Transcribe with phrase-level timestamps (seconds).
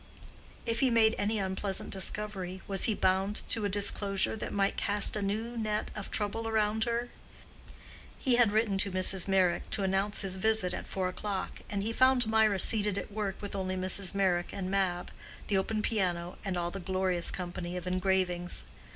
[0.65, 5.15] If he made any unpleasant discovery, was he bound to a disclosure that might cast
[5.15, 7.09] a new net of trouble around her?
[8.17, 9.27] He had written to Mrs.
[9.27, 13.39] Meyrick to announce his visit at four o'clock, and he found Mirah seated at work
[13.43, 14.15] with only Mrs.
[14.15, 15.11] Meyrick and Mab,
[15.49, 18.63] the open piano, and all the glorious company of engravings.